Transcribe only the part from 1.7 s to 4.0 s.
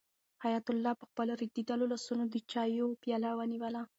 لاسونو د چایو پیاله ونیوله.